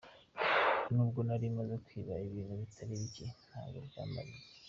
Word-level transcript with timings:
N’ubwo 0.93 1.19
nari 1.27 1.47
maze 1.57 1.75
kwiba 1.85 2.13
ibintu 2.27 2.53
bitari 2.61 2.93
bike, 3.01 3.25
ntacyo 3.47 3.79
byamariye. 3.87 4.43